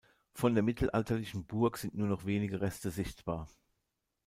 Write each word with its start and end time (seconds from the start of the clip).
Von 0.33 0.55
der 0.55 0.63
mittelalterlichen 0.63 1.45
Burg 1.45 1.77
sind 1.77 1.93
nur 1.93 2.07
noch 2.07 2.25
wenige 2.25 2.59
Reste 2.59 2.89
sichtbar. 2.89 3.47